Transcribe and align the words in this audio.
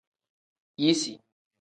Yisi. 0.81 1.13